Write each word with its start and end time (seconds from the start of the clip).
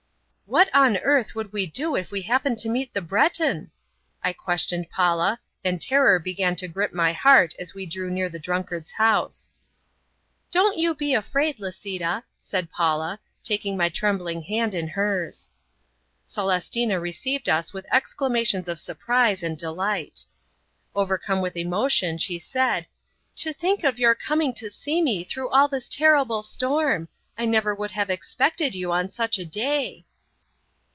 "What 0.51 0.67
on 0.75 0.97
earth 0.97 1.33
would 1.33 1.53
we 1.53 1.65
do 1.65 1.95
if 1.95 2.11
we 2.11 2.23
happened 2.23 2.57
to 2.57 2.67
meet 2.67 2.93
the 2.93 2.99
Breton?" 2.99 3.71
I 4.21 4.33
questioned 4.33 4.89
Paula, 4.89 5.39
and 5.63 5.79
terror 5.79 6.19
began 6.19 6.57
to 6.57 6.67
grip 6.67 6.91
my 6.93 7.13
heart 7.13 7.53
as 7.57 7.73
we 7.73 7.85
drew 7.85 8.11
near 8.11 8.27
the 8.27 8.37
drunkard's 8.37 8.91
house. 8.91 9.49
"Don't 10.51 10.77
you 10.77 10.93
be 10.93 11.13
afraid, 11.13 11.57
Lisita," 11.57 12.25
said 12.41 12.69
Paula, 12.69 13.17
taking 13.45 13.77
my 13.77 13.87
trembling 13.87 14.41
hand 14.41 14.75
in 14.75 14.89
hers. 14.89 15.49
Celestina 16.27 16.99
received 16.99 17.47
us 17.47 17.71
with 17.71 17.85
exclamations 17.89 18.67
of 18.67 18.77
surprise 18.77 19.43
and 19.43 19.57
delight. 19.57 20.25
Overcome 20.93 21.39
with 21.41 21.55
emotion, 21.55 22.17
she 22.17 22.37
said, 22.37 22.87
"To 23.37 23.53
think 23.53 23.85
of 23.85 23.99
your 23.99 24.15
coming 24.15 24.53
to 24.55 24.69
see 24.69 25.01
me 25.01 25.23
through 25.23 25.47
all 25.47 25.69
this 25.69 25.87
terrible 25.87 26.43
storm! 26.43 27.07
I 27.37 27.45
never 27.45 27.73
would 27.73 27.91
have 27.91 28.09
expected 28.09 28.75
you 28.75 28.91
on 28.91 29.07
such 29.07 29.37
a 29.39 29.45
day!" 29.45 30.03